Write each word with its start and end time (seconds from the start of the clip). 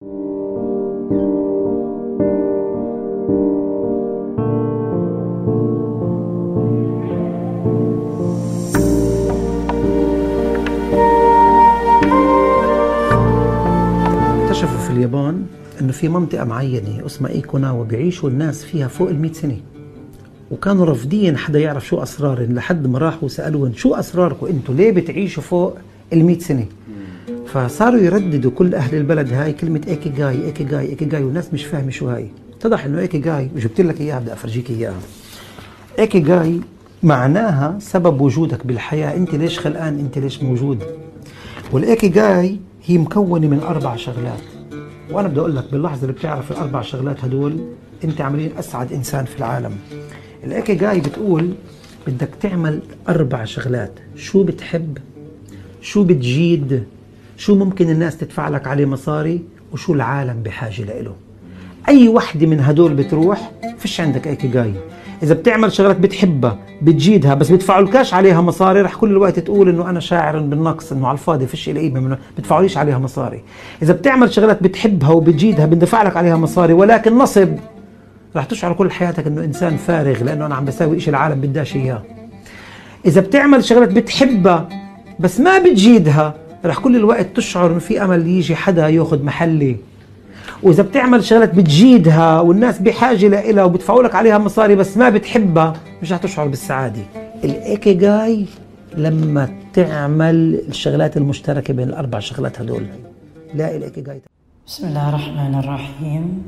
اكتشفوا 0.00 0.18
في 14.78 14.90
اليابان 14.90 15.46
إنه 15.80 15.92
في 15.92 16.08
منطقة 16.08 16.44
معينة 16.44 17.06
اسمها 17.06 17.30
إيكوناوا 17.30 17.84
بيعيشوا 17.84 18.28
الناس 18.30 18.64
فيها 18.64 18.88
فوق 18.88 19.08
ال 19.08 19.36
سنة. 19.36 19.56
وكانوا 20.50 20.84
رافضين 20.84 21.36
حدا 21.36 21.58
يعرف 21.58 21.86
شو 21.86 22.02
اسرارهم 22.02 22.54
لحد 22.54 22.86
ما 22.86 22.98
راحوا 22.98 23.28
سالوهم 23.28 23.72
شو 23.76 23.94
أسراركم؟ 23.94 24.46
أنتم 24.46 24.76
ليه 24.76 24.90
بتعيشوا 24.92 25.42
فوق 25.42 25.76
ال 26.12 26.42
سنة؟ 26.42 26.66
فصاروا 27.52 28.00
يرددوا 28.00 28.50
كل 28.50 28.74
أهل 28.74 28.96
البلد 28.96 29.32
هاي 29.32 29.52
كلمة 29.52 29.80
ايكي 29.88 30.08
جاي 30.08 30.44
ايكي 30.44 30.64
جاي 30.64 30.88
ايكي 30.88 31.04
جاي 31.04 31.24
والناس 31.24 31.54
مش 31.54 31.64
فاهمة 31.64 31.90
شو 31.90 32.08
هاي. 32.08 32.28
اتضح 32.58 32.84
إنه 32.84 33.00
ikigai 33.00 33.50
جبت 33.56 33.80
لك 33.80 34.00
إياها 34.00 34.18
بدي 34.18 34.32
أفرجيك 34.32 34.70
إياها. 34.70 35.00
ikigai 35.98 36.60
معناها 37.02 37.78
سبب 37.78 38.20
وجودك 38.20 38.66
بالحياة. 38.66 39.16
أنت 39.16 39.34
ليش 39.34 39.58
خلقان؟ 39.58 39.98
أنت 39.98 40.18
ليش 40.18 40.42
موجود؟ 40.42 40.82
وال 41.72 42.08
ikigai 42.08 42.60
هي 42.84 42.98
مكونة 42.98 43.48
من 43.48 43.60
أربع 43.60 43.96
شغلات. 43.96 44.42
وأنا 45.10 45.28
بدي 45.28 45.40
أقول 45.40 45.56
لك 45.56 45.64
باللحظة 45.72 46.02
اللي 46.02 46.12
بتعرف 46.12 46.52
الأربع 46.52 46.82
شغلات 46.82 47.24
هدول 47.24 47.56
أنت 48.04 48.20
عاملين 48.20 48.50
أسعد 48.58 48.92
إنسان 48.92 49.24
في 49.24 49.38
العالم. 49.38 49.72
ال 50.44 50.74
ikigai 50.74 51.00
بتقول 51.00 51.50
بدك 52.06 52.30
تعمل 52.40 52.80
أربع 53.08 53.44
شغلات. 53.44 53.92
شو 54.16 54.42
بتحب؟ 54.42 54.98
شو 55.80 56.04
بتجيد؟ 56.04 56.84
شو 57.40 57.54
ممكن 57.54 57.90
الناس 57.90 58.16
تدفع 58.16 58.48
لك 58.48 58.66
عليه 58.66 58.86
مصاري 58.86 59.42
وشو 59.72 59.92
العالم 59.92 60.42
بحاجة 60.42 60.82
له؟ 60.82 61.14
أي 61.88 62.08
وحدة 62.08 62.46
من 62.46 62.60
هدول 62.60 62.94
بتروح؟ 62.94 63.50
فيش 63.78 64.00
عندك 64.00 64.26
ايكي 64.26 64.48
جاي 64.48 64.72
إذا 65.22 65.34
بتعمل 65.34 65.72
شغلات 65.72 66.00
بتحبها 66.00 66.58
بتجيدها 66.82 67.34
بس 67.34 67.50
بيدفعوا 67.50 67.82
لكاش 67.82 68.14
عليها 68.14 68.40
مصاري 68.40 68.80
رح 68.80 68.94
كل 68.94 69.10
الوقت 69.10 69.38
تقول 69.38 69.68
إنه 69.68 69.90
أنا 69.90 70.00
شاعر 70.00 70.38
بالنقص 70.38 70.92
إنه 70.92 71.06
على 71.06 71.14
الفاضي 71.14 71.46
فيش 71.46 71.68
لي 71.68 71.80
قيمه 71.80 72.00
منه 72.00 72.18
بيدفعوا 72.36 72.62
ليش 72.62 72.76
عليها 72.76 72.98
مصاري. 72.98 73.42
إذا 73.82 73.92
بتعمل 73.92 74.32
شغلات 74.32 74.62
بتحبها 74.62 75.10
وبتجيدها 75.10 75.66
بندفع 75.66 76.02
لك 76.02 76.16
عليها 76.16 76.36
مصاري 76.36 76.72
ولكن 76.72 77.18
نصب 77.18 77.56
رح 78.36 78.44
تشعر 78.44 78.72
كل 78.72 78.90
حياتك 78.90 79.26
إنه 79.26 79.44
إنسان 79.44 79.76
فارغ 79.76 80.24
لأنه 80.24 80.46
أنا 80.46 80.54
عم 80.54 80.64
بساوي 80.64 81.00
شيء 81.00 81.10
العالم 81.10 81.40
بداش 81.40 81.76
إياه. 81.76 82.02
إذا 83.06 83.20
بتعمل 83.20 83.64
شغلات 83.64 83.92
بتحبها 83.92 84.68
بس 85.20 85.40
ما 85.40 85.58
بتجيدها 85.58 86.39
رح 86.64 86.78
كل 86.78 86.96
الوقت 86.96 87.36
تشعر 87.36 87.70
إنه 87.70 87.78
في 87.78 88.04
أمل 88.04 88.26
يجي 88.26 88.56
حدا 88.56 88.88
ياخذ 88.88 89.22
محلي. 89.24 89.76
وإذا 90.62 90.82
بتعمل 90.82 91.24
شغلات 91.24 91.54
بتجيدها 91.54 92.40
والناس 92.40 92.78
بحاجة 92.78 93.28
لها 93.28 93.64
وبدفعوا 93.64 94.02
لك 94.02 94.14
عليها 94.14 94.38
مصاري 94.38 94.76
بس 94.76 94.96
ما 94.96 95.08
بتحبها 95.08 95.72
مش 96.02 96.12
رح 96.12 96.18
تشعر 96.18 96.46
بالسعادة. 96.48 97.02
الإيكي 97.44 97.94
جاي 97.94 98.46
لما 98.96 99.48
تعمل 99.72 100.62
الشغلات 100.68 101.16
المشتركة 101.16 101.74
بين 101.74 101.88
الأربع 101.88 102.18
شغلات 102.18 102.60
هدول. 102.60 102.86
لا 103.54 103.76
الإيكي 103.76 104.00
جاي. 104.00 104.20
بسم 104.66 104.88
الله 104.88 105.08
الرحمن 105.08 105.54
الرحيم. 105.54 106.42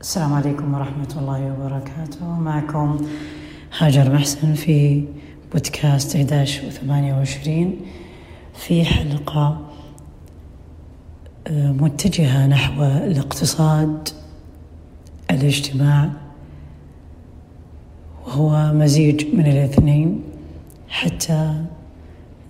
السلام 0.00 0.32
عليكم 0.32 0.74
ورحمة 0.74 1.14
الله 1.20 1.52
وبركاته. 1.52 2.26
معكم 2.40 3.06
هاجر 3.78 4.12
محسن 4.12 4.54
في 4.54 5.04
بودكاست 5.52 6.16
11 6.16 6.66
و 6.66 6.70
28 6.70 7.76
في 8.58 8.84
حلقة 8.84 9.58
متجهة 11.50 12.46
نحو 12.46 12.84
الاقتصاد 12.84 14.08
الاجتماع. 15.30 16.10
وهو 18.26 18.72
مزيج 18.72 19.34
من 19.34 19.46
الاثنين 19.46 20.22
حتى 20.88 21.64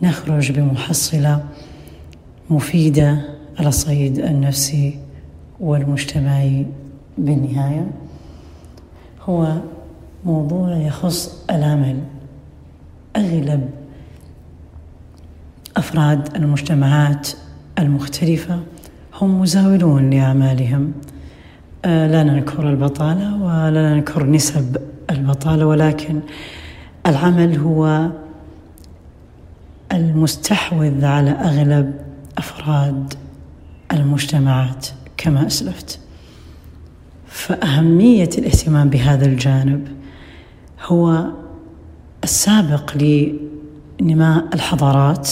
نخرج 0.02 0.52
بمحصلة 0.52 1.44
مفيدة 2.50 3.24
على 3.58 3.68
الصعيد 3.68 4.18
النفسي 4.18 4.98
والمجتمعي 5.60 6.66
بالنهاية. 7.18 7.90
هو 9.22 9.56
موضوع 10.24 10.76
يخص 10.76 11.44
العمل 11.50 12.00
أغلب 13.16 13.70
أفراد 15.88 16.36
المجتمعات 16.36 17.28
المختلفة 17.78 18.60
هم 19.14 19.40
مزاولون 19.40 20.10
لأعمالهم. 20.10 20.92
لا 21.84 22.22
ننكر 22.22 22.70
البطالة 22.70 23.42
ولا 23.42 23.94
ننكر 23.94 24.26
نسب 24.26 24.76
البطالة 25.10 25.66
ولكن 25.66 26.20
العمل 27.06 27.58
هو 27.58 28.08
المستحوذ 29.92 31.04
على 31.04 31.30
أغلب 31.30 31.94
أفراد 32.38 33.14
المجتمعات 33.92 34.86
كما 35.16 35.46
أسلفت. 35.46 36.00
فأهمية 37.26 38.30
الاهتمام 38.38 38.90
بهذا 38.90 39.26
الجانب 39.26 39.88
هو 40.86 41.24
السابق 42.24 42.96
لنماء 44.00 44.44
الحضارات. 44.54 45.28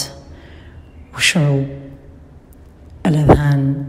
والشعوب 1.16 1.66
الأذهان 3.06 3.84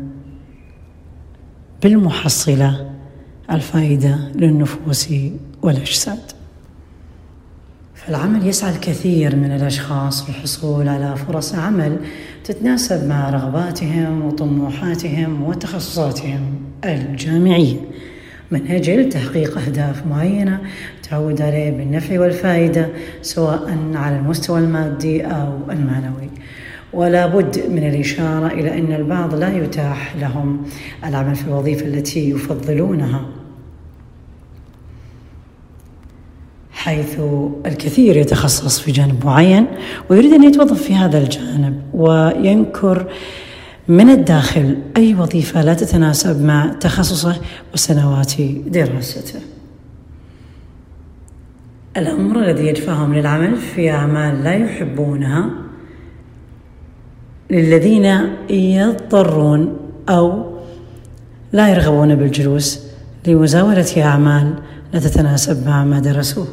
بالمحصلة 1.83 2.89
الفائدة 3.51 4.17
للنفوس 4.35 5.09
والأجساد. 5.61 6.19
فالعمل 7.95 8.47
يسعى 8.47 8.71
الكثير 8.71 9.35
من 9.35 9.51
الأشخاص 9.51 10.29
للحصول 10.29 10.87
على 10.87 11.16
فرص 11.16 11.55
عمل 11.55 11.97
تتناسب 12.43 13.07
مع 13.07 13.29
رغباتهم 13.29 14.25
وطموحاتهم 14.25 15.43
وتخصصاتهم 15.43 16.55
الجامعية. 16.85 17.77
من 18.51 18.67
أجل 18.67 19.09
تحقيق 19.09 19.57
أهداف 19.57 20.07
معينة 20.07 20.61
تعود 21.09 21.41
عليه 21.41 21.71
بالنفع 21.71 22.19
والفائدة 22.19 22.89
سواء 23.21 23.91
على 23.93 24.16
المستوى 24.16 24.59
المادي 24.59 25.25
أو 25.25 25.57
المعنوي. 25.69 26.29
ولا 26.93 27.27
بد 27.27 27.69
من 27.69 27.87
الإشارة 27.89 28.47
إلى 28.47 28.79
أن 28.79 28.93
البعض 28.93 29.35
لا 29.35 29.57
يتاح 29.57 30.15
لهم 30.15 30.61
العمل 31.05 31.35
في 31.35 31.47
الوظيفة 31.47 31.85
التي 31.85 32.29
يفضلونها. 32.29 33.25
حيث 36.71 37.19
الكثير 37.65 38.17
يتخصص 38.17 38.79
في 38.79 38.91
جانب 38.91 39.25
معين 39.25 39.67
ويريد 40.09 40.33
أن 40.33 40.43
يتوظف 40.43 40.83
في 40.83 40.95
هذا 40.95 41.17
الجانب 41.17 41.81
وينكر 41.93 43.07
من 43.87 44.09
الداخل 44.09 44.77
أي 44.97 45.15
وظيفة 45.15 45.63
لا 45.63 45.73
تتناسب 45.73 46.45
مع 46.45 46.73
تخصصه 46.79 47.41
وسنوات 47.73 48.41
دراسته. 48.67 49.39
الأمر 51.97 52.43
الذي 52.43 52.67
يدفعهم 52.67 53.13
للعمل 53.13 53.55
في 53.55 53.91
أعمال 53.91 54.43
لا 54.43 54.53
يحبونها 54.53 55.66
للذين 57.50 58.06
يضطرون 58.50 59.78
أو 60.09 60.58
لا 61.53 61.69
يرغبون 61.69 62.16
بالجلوس 62.16 62.88
لمزاولة 63.28 64.03
أعمال 64.03 64.53
لا 64.94 65.00
تتناسب 65.00 65.68
مع 65.68 65.85
ما 65.85 66.00
درسوه. 66.00 66.47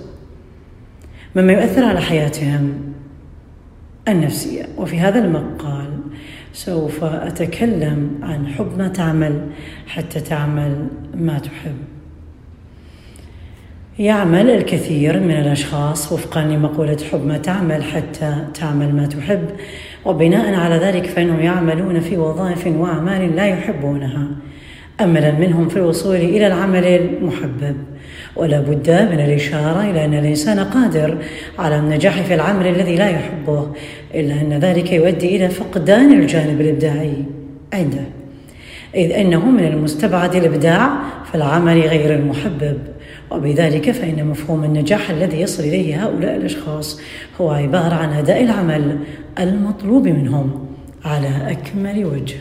مما 1.36 1.52
يؤثر 1.52 1.84
على 1.84 2.00
حياتهم 2.00 2.72
النفسية. 4.08 4.66
وفي 4.76 5.00
هذا 5.00 5.18
المقال 5.18 5.90
سوف 6.52 7.04
أتكلم 7.04 8.10
عن 8.22 8.46
حب 8.46 8.78
ما 8.78 8.88
تعمل 8.88 9.40
حتى 9.86 10.20
تعمل 10.20 10.86
ما 11.14 11.38
تحب. 11.38 11.76
يعمل 13.98 14.50
الكثير 14.50 15.20
من 15.20 15.30
الأشخاص 15.30 16.12
وفقا 16.12 16.44
لمقولة 16.44 16.96
حب 17.12 17.26
ما 17.26 17.38
تعمل 17.38 17.84
حتى 17.84 18.36
تعمل 18.54 18.94
ما 18.94 19.06
تحب. 19.06 19.44
وبناء 20.04 20.54
على 20.54 20.74
ذلك 20.74 21.06
فإنهم 21.06 21.40
يعملون 21.40 22.00
في 22.00 22.16
وظائف 22.16 22.66
وأعمال 22.66 23.36
لا 23.36 23.46
يحبونها. 23.46 24.26
أملا 25.00 25.32
منهم 25.32 25.68
في 25.68 25.76
الوصول 25.76 26.16
إلى 26.16 26.46
العمل 26.46 26.84
المحبب. 26.84 27.76
ولا 28.36 28.60
بد 28.60 28.90
من 28.90 29.20
الإشارة 29.20 29.90
إلى 29.90 30.04
أن 30.04 30.14
الإنسان 30.14 30.58
قادر 30.58 31.18
على 31.58 31.78
النجاح 31.78 32.22
في 32.22 32.34
العمل 32.34 32.66
الذي 32.66 32.96
لا 32.96 33.08
يحبه 33.08 33.66
إلا 34.14 34.34
أن 34.40 34.52
ذلك 34.52 34.92
يؤدي 34.92 35.36
إلى 35.36 35.48
فقدان 35.48 36.12
الجانب 36.12 36.60
الإبداعي. 36.60 37.14
عنده 37.72 38.04
إذ 38.94 39.12
أنه 39.12 39.50
من 39.50 39.64
المستبعد 39.64 40.34
الإبداع 40.34 40.90
في 41.30 41.34
العمل 41.34 41.80
غير 41.80 42.14
المحبب. 42.14 42.78
وبذلك 43.30 43.90
فإن 43.90 44.26
مفهوم 44.26 44.64
النجاح 44.64 45.10
الذي 45.10 45.40
يصل 45.40 45.62
إليه 45.62 46.04
هؤلاء 46.04 46.36
الأشخاص 46.36 47.00
هو 47.40 47.50
عبارة 47.50 47.94
عن 47.94 48.12
أداء 48.12 48.42
العمل 48.42 48.98
المطلوب 49.38 50.08
منهم 50.08 50.66
على 51.04 51.50
أكمل 51.50 52.04
وجه. 52.04 52.36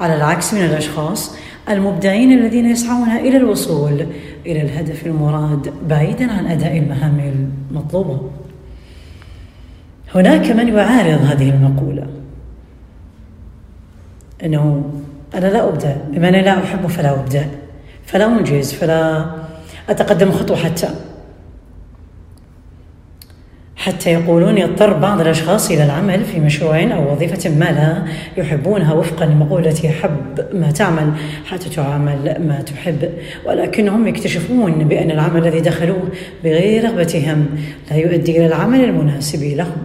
على 0.00 0.16
العكس 0.16 0.54
من 0.54 0.64
الأشخاص 0.64 1.36
المبدعين 1.68 2.38
الذين 2.38 2.70
يسعون 2.70 3.10
إلى 3.10 3.36
الوصول 3.36 4.06
إلى 4.46 4.62
الهدف 4.62 5.06
المراد 5.06 5.72
بعيدا 5.88 6.32
عن 6.32 6.46
أداء 6.46 6.78
المهام 6.78 7.46
المطلوبة. 7.70 8.30
هناك 10.14 10.50
من 10.50 10.68
يعارض 10.68 11.24
هذه 11.24 11.50
المقولة. 11.50 12.06
أنه 14.44 14.84
أنا 15.34 15.46
لا 15.46 15.68
أبدع 15.68 15.92
بما 16.08 16.28
أني 16.28 16.42
لا 16.42 16.64
أحب 16.64 16.86
فلا 16.86 17.12
أبدع 17.12 17.42
فلا 18.06 18.26
أنجز 18.26 18.72
فلا 18.72 19.24
أتقدم 19.88 20.32
خطوة 20.32 20.56
حتى. 20.56 20.88
حتى 23.76 24.10
يقولون 24.10 24.58
يضطر 24.58 24.92
بعض 24.92 25.20
الأشخاص 25.20 25.70
إلى 25.70 25.84
العمل 25.84 26.24
في 26.24 26.40
مشروع 26.40 26.82
أو 26.82 27.12
وظيفة 27.12 27.50
ما 27.50 27.64
لا 27.64 28.02
يحبونها 28.36 28.94
وفقا 28.94 29.26
لمقولة 29.26 29.92
حب 30.02 30.44
ما 30.52 30.70
تعمل 30.70 31.12
حتى 31.46 31.68
تعمل 31.68 32.36
ما 32.48 32.62
تحب. 32.66 33.10
ولكنهم 33.46 34.06
يكتشفون 34.06 34.88
بأن 34.88 35.10
العمل 35.10 35.46
الذي 35.46 35.60
دخلوه 35.60 36.08
بغير 36.44 36.84
رغبتهم 36.84 37.46
لا 37.90 37.96
يؤدي 37.96 38.36
إلى 38.36 38.46
العمل 38.46 38.84
المناسب 38.84 39.42
لهم 39.56 39.76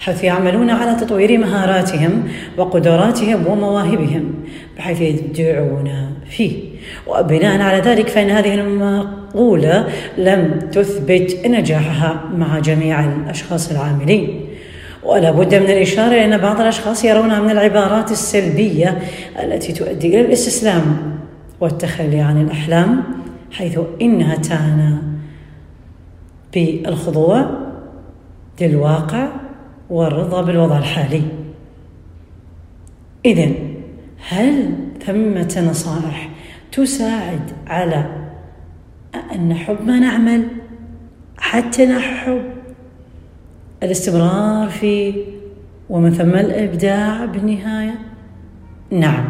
حيث 0.00 0.24
يعملون 0.24 0.70
على 0.70 0.94
تطوير 0.94 1.38
مهاراتهم 1.38 2.22
وقدراتهم 2.58 3.46
ومواهبهم. 3.46 4.34
بحيث 4.76 5.00
يبدعون 5.00 5.90
فيه. 6.30 6.58
وبناء 7.06 7.60
على 7.60 7.80
ذلك 7.80 8.08
فإن 8.08 8.30
هذه 8.30 8.54
المقولة 8.54 9.88
لم 10.18 10.58
تثبت 10.72 11.46
نجاحها 11.46 12.24
مع 12.36 12.58
جميع 12.58 13.04
الأشخاص 13.04 13.70
العاملين. 13.70 14.40
ولا 15.04 15.30
بد 15.30 15.54
من 15.54 15.70
الإشارة 15.70 16.06
إلى 16.06 16.24
أن 16.24 16.38
بعض 16.38 16.60
الأشخاص 16.60 17.04
يرونها 17.04 17.40
من 17.40 17.50
العبارات 17.50 18.10
السلبية 18.10 18.98
التي 19.42 19.72
تؤدي 19.72 20.08
إلى 20.08 20.20
الاستسلام 20.20 21.14
والتخلي 21.60 22.20
عن 22.20 22.40
الأحلام 22.40 23.02
حيث 23.52 23.78
إنها 24.02 24.36
تعنى 24.36 24.96
بالخضوع 26.54 27.46
للواقع 28.60 29.28
والرضا 29.90 30.42
بالوضع 30.42 30.78
الحالي. 30.78 31.22
إذا 33.24 33.48
هل 34.28 34.70
ثمة 35.06 35.64
نصائح 35.70 36.28
تساعد 36.72 37.50
على 37.66 38.06
أن 39.34 39.48
نحب 39.48 39.86
ما 39.86 39.98
نعمل 39.98 40.44
حتى 41.38 41.86
نحب؟ 41.86 42.42
الاستمرار 43.82 44.68
فيه 44.68 45.14
ومن 45.90 46.10
ثم 46.10 46.34
الإبداع 46.34 47.24
بالنهاية؟ 47.24 47.94
نعم. 48.90 49.24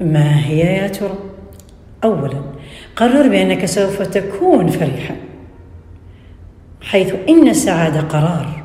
ما 0.00 0.46
هي 0.46 0.58
يا 0.58 0.88
ترى؟ 0.88 1.18
أولا 2.04 2.42
قرر 2.96 3.28
بأنك 3.28 3.64
سوف 3.64 4.02
تكون 4.02 4.66
فرحا 4.66 5.16
حيث 6.82 7.14
إن 7.28 7.48
السعادة 7.48 8.00
قرار 8.00 8.62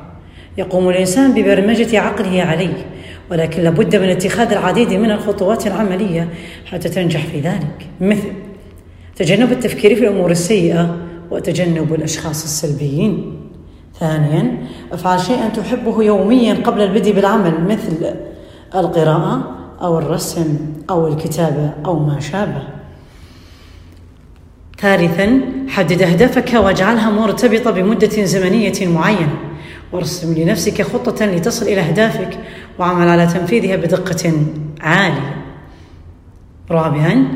يقوم 0.58 0.88
الإنسان 0.88 1.32
ببرمجة 1.34 2.00
عقله 2.00 2.42
عليه 2.42 2.86
ولكن 3.30 3.62
لابد 3.62 3.96
من 3.96 4.08
اتخاذ 4.08 4.52
العديد 4.52 4.92
من 4.92 5.10
الخطوات 5.10 5.66
العملية 5.66 6.28
حتى 6.66 6.88
تنجح 6.88 7.26
في 7.26 7.40
ذلك. 7.40 7.86
مثل 8.00 8.32
تجنب 9.16 9.52
التفكير 9.52 9.94
في 9.94 10.00
الأمور 10.00 10.30
السيئة 10.30 10.96
وتجنب 11.30 11.94
الأشخاص 11.94 12.44
السلبيين. 12.44 13.40
ثانيا 14.00 14.58
افعل 14.92 15.20
شيئا 15.20 15.48
تحبه 15.48 16.02
يوميا 16.02 16.54
قبل 16.54 16.82
البدء 16.82 17.12
بالعمل 17.12 17.64
مثل 17.64 18.14
القراءة 18.74 19.54
أو 19.82 19.98
الرسم 19.98 20.58
أو 20.90 21.08
الكتابة 21.08 21.72
أو 21.86 21.98
ما 21.98 22.20
شابه. 22.20 22.62
ثالثا 24.80 25.40
حدد 25.68 26.02
أهدافك 26.02 26.54
واجعلها 26.54 27.10
مرتبطة 27.10 27.70
بمدة 27.70 28.24
زمنية 28.24 28.86
معينة. 28.86 29.38
وارسم 29.92 30.34
لنفسك 30.34 30.82
خطة 30.82 31.26
لتصل 31.26 31.66
إلى 31.66 31.80
أهدافك 31.80 32.38
وعمل 32.78 33.08
على 33.08 33.26
تنفيذها 33.26 33.76
بدقة 33.76 34.32
عالية. 34.80 35.44
رابعا 36.70 37.28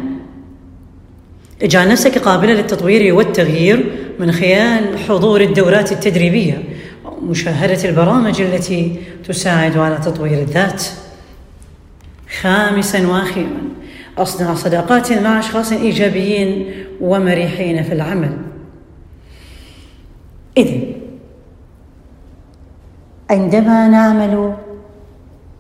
إجعل 1.63 1.89
نفسك 1.89 2.19
قابلة 2.19 2.53
للتطوير 2.53 3.15
والتغيير 3.15 3.93
من 4.21 4.33
خلال 4.33 4.99
حضور 4.99 5.41
الدورات 5.41 5.93
التدريبية 5.93 6.63
ومشاهدة 7.05 7.89
البرامج 7.89 8.41
التي 8.41 8.97
تساعد 9.29 9.77
على 9.77 9.97
تطوير 9.97 10.39
الذات. 10.39 10.85
خامسا 12.41 13.07
وأخيرا 13.07 13.63
أصنع 14.19 14.55
صداقات 14.55 15.13
مع 15.13 15.39
أشخاص 15.39 15.73
إيجابيين 15.73 16.75
ومريحين 17.01 17.83
في 17.83 17.93
العمل. 17.93 18.39
إذن 20.57 20.93
عندما 23.31 23.89
نعمل 23.89 24.55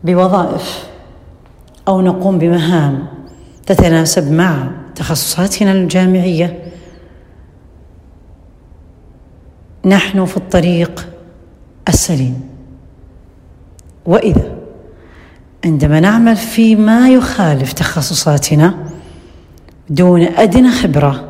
بوظائف 0.05 0.89
أو 1.89 2.01
نقوم 2.01 2.39
بمهام 2.39 3.07
تتناسب 3.67 4.33
مع 4.33 4.71
تخصصاتنا 4.95 5.73
الجامعية. 5.73 6.63
نحن 9.85 10.25
في 10.25 10.37
الطريق 10.37 11.09
السليم. 11.89 12.41
وإذا 14.07 14.57
عندما 15.65 16.01
نعمل 16.01 16.37
فيما 16.37 17.11
يخالف 17.11 17.73
تخصصاتنا 17.73 18.75
دون 19.91 20.23
أدنى 20.23 20.71
خبرة 20.71 21.29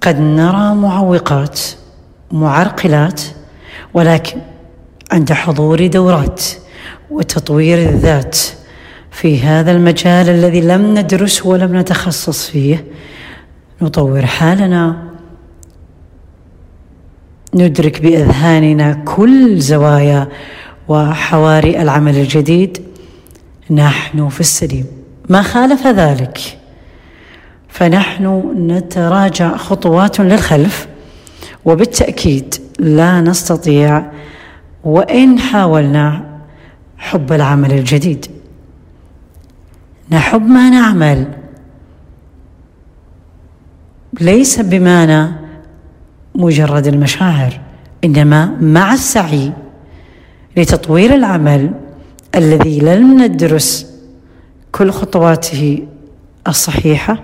قد 0.00 0.20
نرى 0.20 0.74
معوقات 0.74 1.60
معرقلات 2.32 3.22
ولكن 3.94 4.40
عند 5.12 5.32
حضور 5.32 5.86
دورات 5.86 6.42
وتطوير 7.10 7.78
الذات 7.78 8.38
في 9.10 9.40
هذا 9.40 9.72
المجال 9.72 10.28
الذي 10.28 10.60
لم 10.60 10.98
ندرسه 10.98 11.48
ولم 11.48 11.76
نتخصص 11.76 12.50
فيه. 12.50 12.84
نطور 13.82 14.26
حالنا. 14.26 14.96
ندرك 17.54 18.02
بأذهاننا 18.02 18.92
كل 18.92 19.58
زوايا 19.60 20.28
وحواري 20.88 21.82
العمل 21.82 22.16
الجديد. 22.16 22.82
نحن 23.70 24.28
في 24.28 24.40
السليم. 24.40 24.86
ما 25.28 25.42
خالف 25.42 25.86
ذلك؟ 25.86 26.58
فنحن 27.68 28.54
نتراجع 28.70 29.56
خطوات 29.56 30.20
للخلف 30.20 30.86
وبالتأكيد 31.64 32.54
لا 32.78 33.20
نستطيع 33.20 34.10
وإن 34.84 35.38
حاولنا 35.38 36.33
حب 37.04 37.32
العمل 37.32 37.72
الجديد. 37.72 38.26
نحب 40.10 40.46
ما 40.46 40.70
نعمل. 40.70 41.32
ليس 44.20 44.60
بمعنى 44.60 45.32
مجرد 46.34 46.86
المشاعر 46.86 47.60
إنما 48.04 48.46
مع 48.60 48.92
السعي 48.92 49.52
لتطوير 50.56 51.14
العمل 51.14 51.70
الذي 52.34 52.80
لم 52.80 53.22
ندرس 53.22 53.86
كل 54.72 54.90
خطواته 54.90 55.86
الصحيحة 56.48 57.22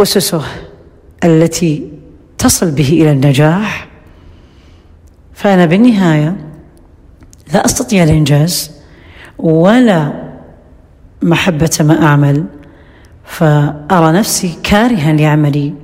أسسه 0.00 0.42
التي 1.24 1.92
تصل 2.38 2.70
به 2.70 2.88
إلى 2.88 3.12
النجاح. 3.12 3.88
فأنا 5.34 5.66
بالنهاية 5.66 6.49
لا 7.54 7.64
أستطيع 7.64 8.04
الإنجاز 8.04 8.70
ولا 9.38 10.12
محبة 11.22 11.70
ما 11.80 12.02
أعمل 12.02 12.44
فأرى 13.24 14.12
نفسي 14.12 14.58
كارها 14.62 15.12
لعملي. 15.12 15.74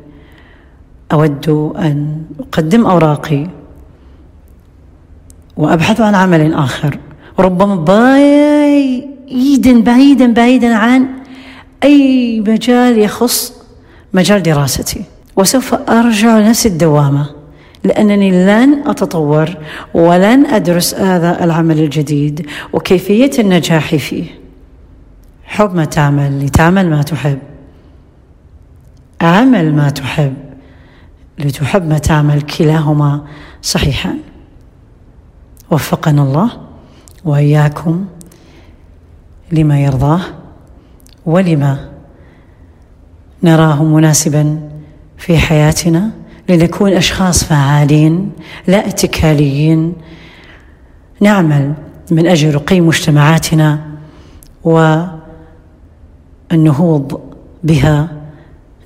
أود 1.12 1.49
أن 1.78 2.23
أقدم 2.40 2.87
أوراقي 2.87 3.46
وأبحث 5.56 6.00
عن 6.00 6.14
عمل 6.14 6.54
آخر. 6.54 6.99
ربما 7.38 7.76
بعيدا 7.76 9.80
بعيدا 9.80 10.32
بعيدا 10.32 10.75
عن 10.75 11.06
أي 11.85 12.40
مجال 12.40 12.99
يخص 12.99 13.52
مجال 14.14 14.42
دراستي. 14.42 15.02
وسوف 15.37 15.75
أرجع 15.75 16.38
لنفس 16.38 16.66
الدوامة. 16.66 17.35
لأنني 17.86 18.30
لن 18.30 18.88
أتطور 18.88 19.56
ولن 19.94 20.46
أدرس 20.46 20.94
هذا 20.94 21.44
العمل 21.44 21.78
الجديد 21.80 22.46
وكيفية 22.72 23.30
النجاح 23.38 23.96
فيه. 23.96 24.24
حب 25.44 25.74
ما 25.74 25.84
تعمل 25.84 26.44
لتعمل 26.46 26.90
ما 26.90 27.02
تحب. 27.02 27.38
عمل 29.20 29.74
ما 29.74 29.90
تحب. 29.90 30.34
لتحب 31.38 31.88
ما 31.88 31.98
تعمل 31.98 32.42
كلاهما 32.42 33.26
صحيحان 33.62 34.18
وفقنا 35.70 36.22
الله 36.22 36.50
وإياكم 37.24 38.04
لما 39.52 39.80
يرضاه 39.80 40.20
ولما 41.26 41.88
نراه 43.42 43.84
مناسبا 43.84 44.68
في 45.18 45.38
حياتنا. 45.38 46.10
لنكون 46.48 46.92
أشخاص 46.92 47.44
فعالين 47.44 48.32
لا 48.66 48.88
اتكاليين 48.88 49.94
نعمل 51.20 51.74
من 52.10 52.26
أجل 52.26 52.54
رقي 52.54 52.80
مجتمعاتنا 52.80 53.86
والنهوض 56.50 57.20
بها 57.64 58.08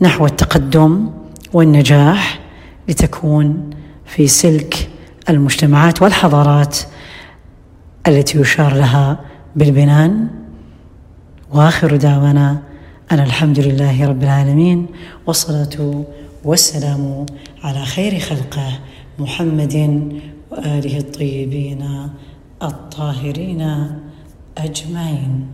نحو 0.00 0.26
التقدم 0.26 1.11
والنجاح 1.52 2.40
لتكون 2.88 3.71
في 4.07 4.29
سلك 4.29 4.88
المجتمعات 5.29 6.02
والحضارات 6.02 6.79
التي 8.07 8.38
يشار 8.38 8.75
لها 8.75 9.21
بالبنان. 9.57 10.29
وآخر 11.52 11.97
دعوانا 11.97 12.59
أن 13.12 13.21
الحمد 13.21 13.61
لله 13.61 14.09
رب 14.09 14.23
العالمين 14.23 14.87
والصلاة 15.26 16.05
والسلام 16.45 17.27
على 17.65 17.85
خير 17.85 18.19
خلقه 18.19 18.79
محمد 19.19 19.75
وآله 20.51 20.99
الطيبين 20.99 22.11
الطاهرين 22.63 23.87
أجمعين. 24.59 25.47